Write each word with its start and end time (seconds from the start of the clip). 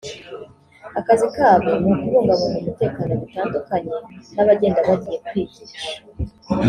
akazi 0.99 1.27
kabo 1.35 1.69
ni 1.81 1.87
ukubungabunga 1.93 2.59
umutekano 2.61 3.11
bitandukanye 3.21 3.93
n’abagenda 4.35 4.79
bagiye 4.87 5.17
kwigisha 5.27 5.81